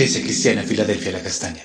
Iglesia 0.00 0.22
Cristiana 0.22 0.62
Filadelfia 0.62 1.12
La 1.12 1.20
Castaña. 1.20 1.60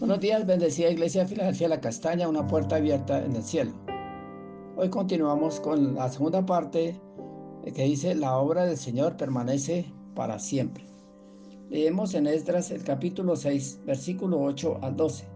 Buenos 0.00 0.18
días, 0.18 0.44
bendecida 0.44 0.90
Iglesia 0.90 1.24
Filadelfia 1.24 1.68
La 1.68 1.80
Castaña, 1.80 2.28
una 2.28 2.48
puerta 2.48 2.74
abierta 2.74 3.24
en 3.24 3.36
el 3.36 3.44
cielo. 3.44 3.70
Hoy 4.76 4.90
continuamos 4.90 5.60
con 5.60 5.94
la 5.94 6.10
segunda 6.10 6.44
parte 6.44 7.00
que 7.72 7.84
dice, 7.84 8.16
la 8.16 8.36
obra 8.36 8.66
del 8.66 8.76
Señor 8.76 9.16
permanece 9.16 9.86
para 10.16 10.40
siempre. 10.40 10.84
Leemos 11.70 12.12
en 12.14 12.26
Esdras 12.26 12.72
el 12.72 12.82
capítulo 12.82 13.36
6, 13.36 13.82
versículo 13.86 14.42
8 14.42 14.80
al 14.82 14.96
12, 14.96 15.26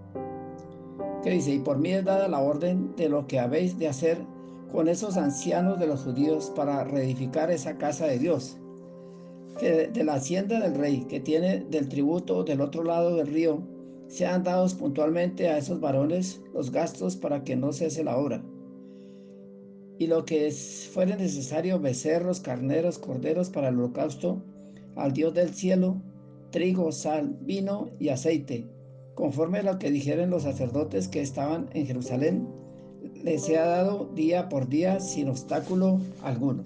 que 1.22 1.30
dice, 1.30 1.52
y 1.52 1.60
por 1.60 1.78
mí 1.78 1.92
es 1.92 2.04
dada 2.04 2.26
la 2.26 2.40
orden 2.40 2.96
de 2.96 3.08
lo 3.08 3.28
que 3.28 3.38
habéis 3.38 3.78
de 3.78 3.86
hacer 3.86 4.37
con 4.70 4.88
esos 4.88 5.16
ancianos 5.16 5.78
de 5.78 5.86
los 5.86 6.02
judíos 6.02 6.52
para 6.54 6.84
reedificar 6.84 7.50
esa 7.50 7.76
casa 7.78 8.06
de 8.06 8.18
Dios, 8.18 8.58
que 9.58 9.88
de 9.88 10.04
la 10.04 10.14
hacienda 10.14 10.60
del 10.60 10.74
rey, 10.74 11.04
que 11.08 11.20
tiene 11.20 11.60
del 11.70 11.88
tributo 11.88 12.44
del 12.44 12.60
otro 12.60 12.84
lado 12.84 13.16
del 13.16 13.26
río, 13.26 13.62
sean 14.08 14.42
dados 14.42 14.74
puntualmente 14.74 15.48
a 15.48 15.58
esos 15.58 15.80
varones 15.80 16.40
los 16.54 16.70
gastos 16.70 17.16
para 17.16 17.44
que 17.44 17.56
no 17.56 17.72
cese 17.72 18.04
la 18.04 18.16
obra. 18.16 18.42
Y 19.98 20.06
lo 20.06 20.24
que 20.24 20.50
fuere 20.50 21.16
necesario, 21.16 21.80
becerros, 21.80 22.40
carneros, 22.40 22.98
corderos 22.98 23.50
para 23.50 23.68
el 23.68 23.78
holocausto, 23.78 24.42
al 24.96 25.12
Dios 25.12 25.34
del 25.34 25.50
cielo, 25.50 26.00
trigo, 26.50 26.92
sal, 26.92 27.36
vino 27.42 27.90
y 27.98 28.08
aceite, 28.10 28.66
conforme 29.14 29.58
a 29.58 29.64
lo 29.64 29.78
que 29.78 29.90
dijeron 29.90 30.30
los 30.30 30.44
sacerdotes 30.44 31.08
que 31.08 31.20
estaban 31.20 31.68
en 31.72 31.86
Jerusalén, 31.86 32.48
les 33.22 33.44
sea 33.44 33.66
dado 33.66 34.08
día 34.14 34.48
por 34.48 34.68
día 34.68 35.00
sin 35.00 35.28
obstáculo 35.28 36.00
alguno, 36.22 36.64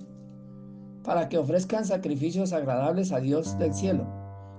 para 1.03 1.29
que 1.29 1.39
ofrezcan 1.39 1.85
sacrificios 1.85 2.53
agradables 2.53 3.13
a 3.13 3.21
Dios 3.21 3.59
del 3.59 3.75
cielo, 3.75 4.07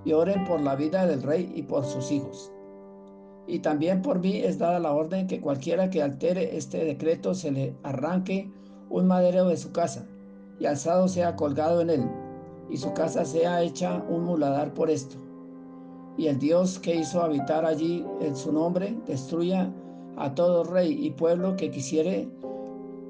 y 0.05 0.13
oren 0.13 0.43
por 0.45 0.61
la 0.61 0.75
vida 0.75 1.05
del 1.05 1.21
rey 1.21 1.51
y 1.55 1.63
por 1.63 1.85
sus 1.85 2.11
hijos. 2.11 2.51
Y 3.47 3.59
también 3.59 4.01
por 4.01 4.19
mí 4.19 4.37
es 4.37 4.57
dada 4.57 4.79
la 4.79 4.93
orden 4.93 5.27
que 5.27 5.41
cualquiera 5.41 5.89
que 5.89 6.01
altere 6.01 6.57
este 6.57 6.83
decreto 6.85 7.35
se 7.35 7.51
le 7.51 7.75
arranque 7.83 8.49
un 8.89 9.07
madero 9.07 9.47
de 9.47 9.57
su 9.57 9.71
casa, 9.71 10.05
y 10.59 10.65
alzado 10.65 11.07
sea 11.07 11.35
colgado 11.35 11.81
en 11.81 11.89
él, 11.89 12.09
y 12.69 12.77
su 12.77 12.93
casa 12.93 13.25
sea 13.25 13.61
hecha 13.61 14.03
un 14.09 14.23
muladar 14.23 14.73
por 14.73 14.89
esto. 14.89 15.17
Y 16.17 16.27
el 16.27 16.39
Dios 16.39 16.79
que 16.79 16.95
hizo 16.95 17.21
habitar 17.21 17.65
allí 17.65 18.05
en 18.21 18.35
su 18.35 18.51
nombre 18.51 18.95
destruya 19.07 19.71
a 20.17 20.35
todo 20.35 20.63
rey 20.63 21.05
y 21.05 21.11
pueblo 21.11 21.55
que 21.55 21.71
quisiere 21.71 22.29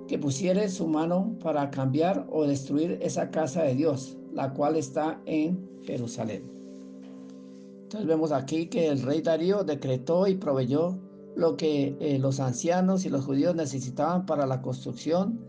que 0.07 0.19
pusiere 0.19 0.69
su 0.69 0.87
mano 0.87 1.35
para 1.41 1.71
cambiar 1.71 2.27
o 2.29 2.45
destruir 2.45 2.99
esa 3.01 3.31
casa 3.31 3.63
de 3.63 3.75
Dios, 3.75 4.17
la 4.33 4.53
cual 4.53 4.75
está 4.75 5.21
en 5.25 5.65
Jerusalén. 5.83 6.43
Entonces 7.83 8.07
vemos 8.07 8.31
aquí 8.31 8.67
que 8.67 8.87
el 8.87 9.01
rey 9.01 9.21
Darío 9.21 9.63
decretó 9.63 10.27
y 10.27 10.35
proveyó 10.35 10.97
lo 11.35 11.57
que 11.57 11.95
eh, 11.99 12.19
los 12.19 12.39
ancianos 12.39 13.05
y 13.05 13.09
los 13.09 13.25
judíos 13.25 13.55
necesitaban 13.55 14.25
para 14.25 14.45
la 14.45 14.61
construcción 14.61 15.39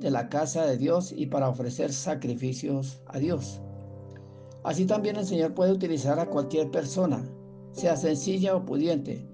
de 0.00 0.10
la 0.10 0.28
casa 0.28 0.64
de 0.64 0.76
Dios 0.76 1.12
y 1.16 1.26
para 1.26 1.48
ofrecer 1.48 1.92
sacrificios 1.92 3.00
a 3.06 3.18
Dios. 3.18 3.60
Así 4.62 4.86
también 4.86 5.16
el 5.16 5.26
Señor 5.26 5.54
puede 5.54 5.72
utilizar 5.72 6.18
a 6.18 6.26
cualquier 6.26 6.70
persona, 6.70 7.28
sea 7.72 7.96
sencilla 7.96 8.56
o 8.56 8.64
pudiente, 8.64 9.26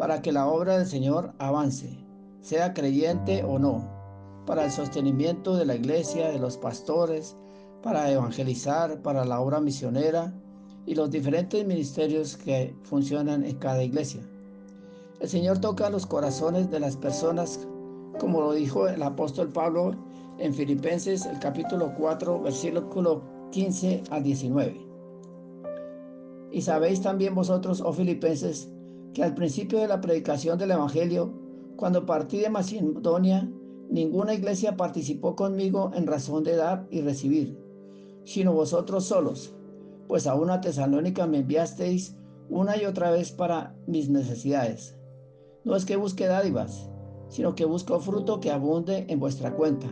para 0.00 0.22
que 0.22 0.32
la 0.32 0.48
obra 0.48 0.78
del 0.78 0.86
Señor 0.86 1.34
avance, 1.38 2.02
sea 2.40 2.72
creyente 2.72 3.44
o 3.44 3.58
no, 3.58 3.86
para 4.46 4.64
el 4.64 4.70
sostenimiento 4.70 5.54
de 5.58 5.66
la 5.66 5.74
iglesia, 5.74 6.30
de 6.30 6.38
los 6.38 6.56
pastores, 6.56 7.36
para 7.82 8.10
evangelizar, 8.10 9.02
para 9.02 9.26
la 9.26 9.42
obra 9.42 9.60
misionera 9.60 10.32
y 10.86 10.94
los 10.94 11.10
diferentes 11.10 11.66
ministerios 11.66 12.38
que 12.38 12.74
funcionan 12.82 13.44
en 13.44 13.56
cada 13.56 13.84
iglesia. 13.84 14.22
El 15.20 15.28
Señor 15.28 15.58
toca 15.58 15.90
los 15.90 16.06
corazones 16.06 16.70
de 16.70 16.80
las 16.80 16.96
personas, 16.96 17.68
como 18.18 18.40
lo 18.40 18.54
dijo 18.54 18.88
el 18.88 19.02
apóstol 19.02 19.50
Pablo 19.50 19.94
en 20.38 20.54
Filipenses 20.54 21.26
el 21.26 21.38
capítulo 21.40 21.92
4, 21.98 22.40
versículo 22.40 23.20
15 23.50 24.04
al 24.08 24.22
19. 24.22 24.80
Y 26.52 26.62
sabéis 26.62 27.02
también 27.02 27.34
vosotros, 27.34 27.82
oh 27.84 27.92
filipenses, 27.92 28.70
que 29.14 29.22
al 29.22 29.34
principio 29.34 29.78
de 29.78 29.88
la 29.88 30.00
predicación 30.00 30.58
del 30.58 30.70
Evangelio, 30.72 31.32
cuando 31.76 32.06
partí 32.06 32.38
de 32.38 32.50
Macedonia, 32.50 33.50
ninguna 33.90 34.34
iglesia 34.34 34.76
participó 34.76 35.34
conmigo 35.34 35.90
en 35.94 36.06
razón 36.06 36.44
de 36.44 36.56
dar 36.56 36.86
y 36.90 37.00
recibir, 37.00 37.58
sino 38.24 38.52
vosotros 38.52 39.04
solos, 39.04 39.54
pues 40.06 40.26
a 40.26 40.34
una 40.34 40.60
tesalónica 40.60 41.26
me 41.26 41.38
enviasteis 41.38 42.16
una 42.48 42.76
y 42.76 42.84
otra 42.84 43.10
vez 43.10 43.30
para 43.30 43.76
mis 43.86 44.08
necesidades. 44.08 44.96
No 45.64 45.76
es 45.76 45.84
que 45.84 45.96
busque 45.96 46.26
dádivas, 46.26 46.90
sino 47.28 47.54
que 47.54 47.64
busco 47.64 48.00
fruto 48.00 48.40
que 48.40 48.50
abunde 48.50 49.06
en 49.08 49.20
vuestra 49.20 49.54
cuenta. 49.54 49.86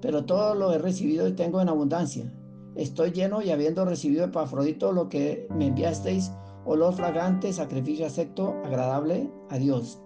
Pero 0.00 0.24
todo 0.24 0.54
lo 0.54 0.72
he 0.72 0.78
recibido 0.78 1.26
y 1.26 1.32
tengo 1.32 1.60
en 1.60 1.68
abundancia. 1.68 2.32
Estoy 2.74 3.12
lleno 3.12 3.42
y 3.42 3.50
habiendo 3.50 3.84
recibido 3.84 4.24
Epafrodito 4.24 4.92
lo 4.92 5.08
que 5.08 5.46
me 5.50 5.68
enviasteis, 5.68 6.30
olor 6.64 6.94
fragante, 6.94 7.52
sacrificio 7.52 8.06
acepto, 8.06 8.54
agradable 8.64 9.30
a 9.48 9.58
Dios. 9.58 10.00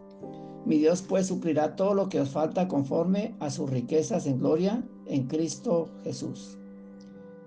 Mi 0.64 0.78
Dios 0.78 1.02
pues 1.02 1.26
suplirá 1.26 1.76
todo 1.76 1.94
lo 1.94 2.08
que 2.08 2.20
os 2.20 2.30
falta 2.30 2.68
conforme 2.68 3.34
a 3.40 3.50
sus 3.50 3.68
riquezas 3.68 4.26
en 4.26 4.38
gloria 4.38 4.82
en 5.06 5.26
Cristo 5.26 5.88
Jesús. 6.02 6.58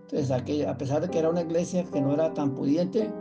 Entonces, 0.04 0.32
aquí, 0.32 0.64
a 0.64 0.78
pesar 0.78 1.02
de 1.02 1.10
que 1.10 1.20
era 1.20 1.30
una 1.30 1.42
iglesia 1.42 1.84
que 1.84 2.00
no 2.00 2.14
era 2.14 2.34
tan 2.34 2.54
pudiente, 2.54 3.12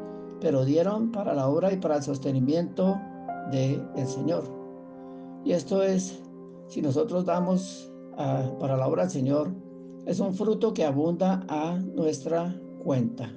pero 0.41 0.65
dieron 0.65 1.11
para 1.11 1.35
la 1.35 1.49
obra 1.49 1.73
y 1.73 1.79
para 1.79 1.97
el 1.97 2.03
sostenimiento 2.03 3.01
del 3.51 4.07
Señor. 4.07 4.45
Y 5.45 5.53
esto 5.53 5.83
es, 5.83 6.23
si 6.69 6.83
nosotros 6.83 7.25
damos 7.25 7.91
ah, 8.19 8.45
para 8.61 8.77
la 8.77 8.87
obra 8.87 9.03
del 9.03 9.11
Señor, 9.11 9.55
es 10.05 10.21
un 10.21 10.35
fruto 10.35 10.75
que 10.75 10.85
abunda 10.85 11.45
a 11.49 11.79
nuestra 11.79 12.55
cuenta. 12.85 13.33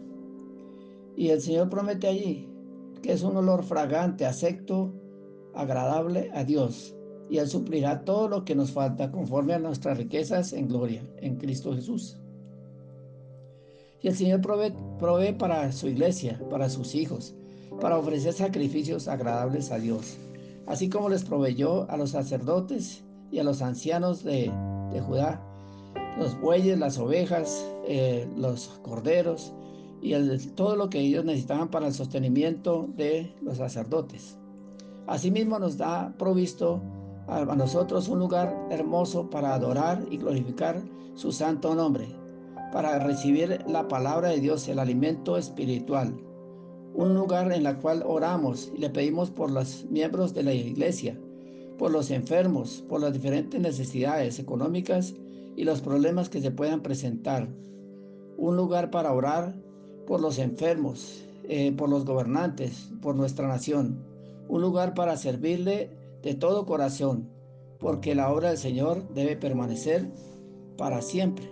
Y 1.19 1.31
el 1.31 1.41
Señor 1.41 1.69
promete 1.69 2.07
allí 2.07 2.47
que 3.03 3.11
es 3.11 3.23
un 3.23 3.35
olor 3.35 3.65
fragante, 3.65 4.25
acepto, 4.25 4.93
agradable 5.53 6.31
a 6.33 6.45
Dios. 6.45 6.95
Y 7.29 7.39
Él 7.39 7.49
suplirá 7.49 8.05
todo 8.05 8.29
lo 8.29 8.45
que 8.45 8.55
nos 8.55 8.71
falta 8.71 9.11
conforme 9.11 9.53
a 9.53 9.59
nuestras 9.59 9.97
riquezas 9.97 10.53
en 10.53 10.69
gloria 10.69 11.03
en 11.17 11.35
Cristo 11.35 11.73
Jesús. 11.75 12.17
Y 14.01 14.07
el 14.07 14.15
Señor 14.15 14.39
provee, 14.39 14.73
provee 14.97 15.33
para 15.33 15.69
su 15.73 15.89
iglesia, 15.89 16.41
para 16.49 16.69
sus 16.69 16.95
hijos, 16.95 17.35
para 17.81 17.97
ofrecer 17.97 18.31
sacrificios 18.31 19.09
agradables 19.09 19.73
a 19.73 19.77
Dios, 19.77 20.15
así 20.67 20.87
como 20.87 21.09
les 21.09 21.25
proveyó 21.25 21.85
a 21.91 21.97
los 21.97 22.11
sacerdotes 22.11 23.03
y 23.29 23.39
a 23.39 23.43
los 23.43 23.61
ancianos 23.61 24.23
de, 24.23 24.49
Judá, 25.05 25.41
los 26.17 26.39
bueyes, 26.39 26.79
las 26.79 26.97
ovejas, 26.97 27.69
eh, 27.85 28.25
los 28.37 28.69
corderos, 28.83 29.53
y 30.01 30.13
todo 30.55 30.75
lo 30.75 30.89
que 30.89 30.99
ellos 30.99 31.25
necesitaban 31.25 31.69
para 31.69 31.87
el 31.87 31.93
sostenimiento 31.93 32.87
de 32.95 33.33
los 33.41 33.57
sacerdotes. 33.57 34.37
Asimismo 35.07 35.59
nos 35.59 35.77
da 35.77 36.13
provisto 36.17 36.81
a, 37.27 37.43
nosotros 37.55 38.07
un 38.07 38.19
lugar 38.19 38.55
hermoso 38.69 39.29
para 39.29 39.53
adorar 39.53 40.05
y 40.09 40.17
glorificar 40.17 40.81
su 41.15 41.31
santo 41.31 41.75
nombre, 41.75 42.07
para 42.71 42.99
recibir 42.99 43.63
la 43.67 43.87
palabra 43.87 44.29
de 44.29 44.39
Dios, 44.39 44.67
el 44.67 44.79
alimento 44.79 45.37
espiritual. 45.37 46.15
Un 46.93 47.13
lugar 47.13 47.51
en 47.51 47.65
el 47.65 47.77
cual 47.77 48.03
oramos 48.05 48.71
y 48.75 48.79
le 48.79 48.89
pedimos 48.89 49.29
por 49.31 49.51
los 49.51 49.85
miembros 49.89 50.33
de 50.33 50.43
la 50.43 50.53
iglesia, 50.53 51.19
por 51.77 51.91
los 51.91 52.11
enfermos, 52.11 52.83
por 52.87 53.01
las 53.01 53.13
diferentes 53.13 53.59
necesidades 53.59 54.39
económicas 54.39 55.15
y 55.55 55.63
los 55.63 55.81
problemas 55.81 56.29
que 56.29 56.41
se 56.41 56.51
puedan 56.51 56.81
presentar. 56.81 57.47
Un 58.37 58.55
lugar 58.55 58.91
para 58.91 59.13
orar 59.13 59.55
por 60.09 60.21
los 60.21 60.39
enfermos, 60.39 61.23
eh, 61.47 61.71
por 61.71 61.87
los 61.87 62.03
gobernantes, 62.03 62.89
por 62.99 63.15
nuestra 63.15 63.47
nación. 63.47 63.99
Un 64.47 64.59
lugar 64.59 64.95
para 64.95 65.15
servirle 65.15 65.91
de 66.23 66.33
todo 66.33 66.65
corazón, 66.65 67.29
porque 67.79 68.15
la 68.15 68.33
obra 68.33 68.49
del 68.49 68.57
Señor 68.57 69.07
debe 69.13 69.35
permanecer 69.35 70.09
para 70.79 71.03
siempre. 71.03 71.47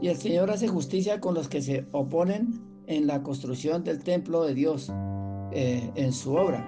Y 0.00 0.06
el 0.06 0.16
Señor 0.18 0.52
hace 0.52 0.68
justicia 0.68 1.20
con 1.20 1.34
los 1.34 1.48
que 1.48 1.62
se 1.62 1.84
oponen 1.90 2.62
en 2.86 3.08
la 3.08 3.24
construcción 3.24 3.82
del 3.82 4.04
templo 4.04 4.44
de 4.44 4.54
Dios, 4.54 4.92
eh, 5.50 5.90
en 5.96 6.12
su 6.12 6.34
obra. 6.34 6.64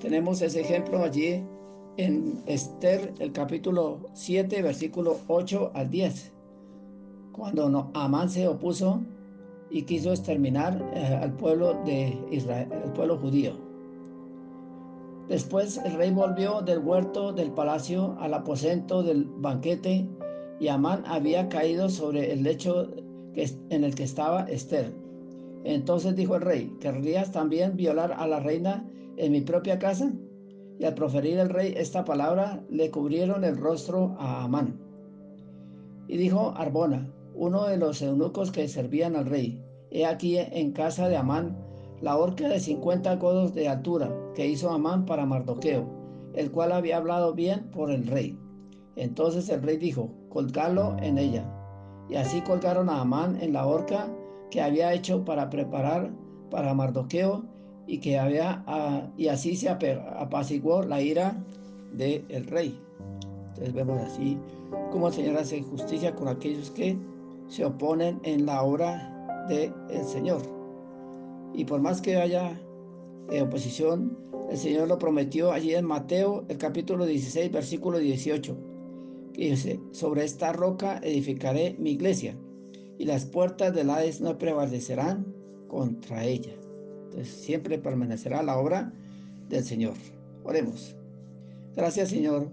Tenemos 0.00 0.40
ese 0.40 0.60
ejemplo 0.60 1.02
allí 1.02 1.42
en 1.96 2.40
Esther, 2.46 3.12
el 3.18 3.32
capítulo 3.32 3.98
7, 4.12 4.62
versículo 4.62 5.18
8 5.26 5.72
al 5.74 5.90
10. 5.90 6.30
Cuando 7.32 7.90
Amán 7.94 8.30
se 8.30 8.46
opuso 8.46 9.00
y 9.72 9.82
quiso 9.82 10.10
exterminar 10.10 10.80
eh, 10.94 11.18
al 11.22 11.32
pueblo 11.32 11.82
de 11.84 12.16
Israel, 12.30 12.68
el 12.84 12.92
pueblo 12.92 13.16
judío. 13.16 13.54
Después 15.28 15.78
el 15.78 15.94
rey 15.94 16.10
volvió 16.10 16.60
del 16.60 16.80
huerto 16.80 17.32
del 17.32 17.52
palacio 17.52 18.14
al 18.20 18.34
aposento 18.34 19.02
del 19.02 19.24
banquete 19.24 20.06
y 20.60 20.68
Amán 20.68 21.02
había 21.06 21.48
caído 21.48 21.88
sobre 21.88 22.32
el 22.32 22.42
lecho 22.42 22.90
en 23.34 23.84
el 23.84 23.94
que 23.94 24.04
estaba 24.04 24.44
Esther. 24.44 24.92
Entonces 25.64 26.16
dijo 26.16 26.36
el 26.36 26.42
rey, 26.42 26.76
¿querrías 26.80 27.32
también 27.32 27.76
violar 27.76 28.12
a 28.12 28.26
la 28.26 28.40
reina 28.40 28.84
en 29.16 29.32
mi 29.32 29.40
propia 29.40 29.78
casa? 29.78 30.12
Y 30.78 30.84
al 30.84 30.94
proferir 30.94 31.38
el 31.38 31.48
rey 31.48 31.72
esta 31.76 32.04
palabra, 32.04 32.62
le 32.68 32.90
cubrieron 32.90 33.44
el 33.44 33.56
rostro 33.56 34.16
a 34.18 34.44
Amán. 34.44 34.78
Y 36.08 36.16
dijo 36.16 36.52
Arbona, 36.56 37.08
uno 37.34 37.66
de 37.66 37.76
los 37.76 38.02
eunucos 38.02 38.50
que 38.50 38.68
servían 38.68 39.16
al 39.16 39.26
rey, 39.26 39.62
he 39.90 40.06
aquí 40.06 40.38
en 40.38 40.72
casa 40.72 41.08
de 41.08 41.16
Amán 41.16 41.56
la 42.00 42.16
horca 42.16 42.48
de 42.48 42.58
50 42.58 43.18
codos 43.18 43.54
de 43.54 43.68
altura 43.68 44.12
que 44.34 44.46
hizo 44.46 44.70
Amán 44.70 45.06
para 45.06 45.24
Mardoqueo, 45.24 45.86
el 46.34 46.50
cual 46.50 46.72
había 46.72 46.96
hablado 46.96 47.32
bien 47.32 47.70
por 47.70 47.90
el 47.90 48.06
rey. 48.06 48.36
Entonces 48.96 49.48
el 49.48 49.62
rey 49.62 49.76
dijo, 49.76 50.10
colgalo 50.28 50.96
en 51.00 51.18
ella. 51.18 51.44
Y 52.08 52.16
así 52.16 52.40
colgaron 52.40 52.88
a 52.90 53.00
Amán 53.00 53.38
en 53.40 53.52
la 53.52 53.66
horca 53.66 54.08
que 54.50 54.60
había 54.60 54.92
hecho 54.92 55.24
para 55.24 55.48
preparar 55.48 56.10
para 56.50 56.74
Mardoqueo 56.74 57.44
y 57.86 57.98
que 57.98 58.18
había 58.18 58.62
ah, 58.66 59.08
y 59.16 59.28
así 59.28 59.56
se 59.56 59.68
apaciguó 59.68 60.82
la 60.82 61.00
ira 61.00 61.36
del 61.92 62.46
rey. 62.46 62.78
Entonces 63.48 63.72
vemos 63.72 64.00
así 64.02 64.38
cómo 64.90 65.08
el 65.08 65.14
Señor 65.14 65.36
hace 65.36 65.62
justicia 65.62 66.14
con 66.14 66.28
aquellos 66.28 66.70
que 66.70 66.96
se 67.48 67.64
oponen 67.64 68.20
en 68.24 68.46
la 68.46 68.62
obra 68.62 69.46
del 69.48 69.72
Señor. 70.04 70.42
Y 71.54 71.64
por 71.64 71.80
más 71.80 72.00
que 72.00 72.16
haya 72.16 72.60
eh, 73.30 73.42
oposición, 73.42 74.18
el 74.50 74.56
Señor 74.56 74.88
lo 74.88 74.98
prometió 74.98 75.52
allí 75.52 75.74
en 75.74 75.84
Mateo, 75.84 76.44
el 76.48 76.58
capítulo 76.58 77.06
16, 77.06 77.50
versículo 77.50 77.98
18, 77.98 78.56
que 79.32 79.50
dice, 79.50 79.80
sobre 79.92 80.24
esta 80.24 80.52
roca 80.52 80.98
edificaré 81.02 81.76
mi 81.78 81.92
iglesia, 81.92 82.36
y 82.98 83.04
las 83.04 83.24
puertas 83.24 83.74
del 83.74 83.90
Hades 83.90 84.20
no 84.20 84.36
prevalecerán 84.38 85.34
contra 85.68 86.24
ella. 86.24 86.52
Entonces 87.04 87.34
siempre 87.34 87.78
permanecerá 87.78 88.42
la 88.42 88.58
obra 88.58 88.92
del 89.48 89.64
Señor. 89.64 89.94
Oremos. 90.44 90.96
Gracias 91.74 92.10
Señor, 92.10 92.50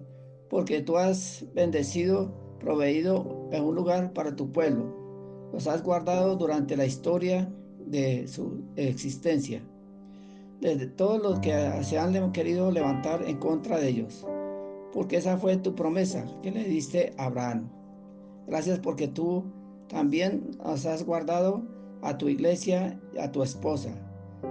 porque 0.49 0.81
tú 0.81 0.97
has 0.97 1.45
bendecido, 1.53 2.33
proveído 2.59 3.47
en 3.51 3.63
un 3.63 3.75
lugar 3.75 4.13
para 4.13 4.35
tu 4.35 4.51
pueblo. 4.51 4.93
Los 5.53 5.67
has 5.67 5.81
guardado 5.81 6.35
durante 6.35 6.77
la 6.77 6.85
historia 6.85 7.51
de 7.85 8.27
su 8.27 8.61
existencia, 8.75 9.61
desde 10.61 10.87
todos 10.87 11.21
los 11.21 11.39
que 11.39 11.53
se 11.83 11.97
han 11.97 12.31
querido 12.31 12.71
levantar 12.71 13.23
en 13.23 13.37
contra 13.37 13.79
de 13.79 13.89
ellos, 13.89 14.27
porque 14.93 15.17
esa 15.17 15.37
fue 15.37 15.57
tu 15.57 15.73
promesa 15.73 16.25
que 16.43 16.51
le 16.51 16.63
diste 16.65 17.13
a 17.17 17.25
Abraham. 17.25 17.69
Gracias 18.47 18.79
porque 18.79 19.07
tú 19.07 19.43
también 19.87 20.51
nos 20.63 20.85
has 20.85 21.03
guardado 21.03 21.63
a 22.01 22.17
tu 22.17 22.29
iglesia, 22.29 22.99
a 23.19 23.31
tu 23.31 23.43
esposa. 23.43 23.89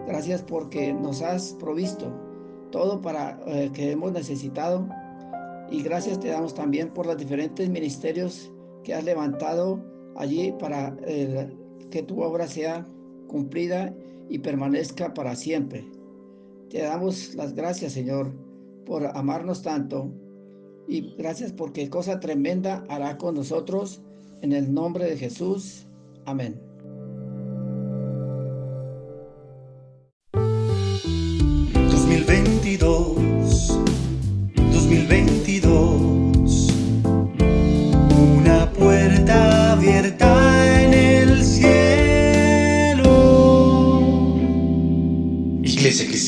Gracias 0.07 0.43
porque 0.43 0.93
nos 0.93 1.23
has 1.23 1.55
provisto 1.55 2.13
todo 2.71 3.01
para 3.01 3.41
eh, 3.47 3.71
que 3.73 3.93
hemos 3.93 4.13
necesitado. 4.13 4.89
Y 5.71 5.83
gracias 5.83 6.19
te 6.21 6.29
damos 6.29 6.55
también 6.55 6.93
por 6.93 7.07
los 7.07 7.17
diferentes 7.17 7.69
ministerios 7.69 8.51
que 8.85 8.95
has 8.95 9.05
levantado 9.05 9.85
allí 10.17 10.53
para 10.59 10.97
eh, 11.07 11.55
que 11.91 12.03
tu 12.03 12.23
obra 12.23 12.47
sea 12.47 12.87
cumplida 13.27 13.95
y 14.29 14.39
permanezca 14.39 15.13
para 15.15 15.35
siempre. 15.35 15.85
Te 16.71 16.83
damos 16.83 17.35
las 17.35 17.55
gracias, 17.55 17.93
Señor, 17.93 18.33
por 18.85 19.07
amarnos 19.17 19.63
tanto 19.63 20.11
y 20.87 21.15
gracias 21.17 21.53
porque 21.53 21.91
cosa 21.91 22.19
tremenda 22.19 22.85
hará 22.89 23.19
con 23.19 23.35
nosotros 23.35 24.03
en 24.41 24.53
el 24.53 24.73
nombre 24.73 25.05
de 25.05 25.17
Jesús. 25.17 25.87
Amén. 26.25 26.68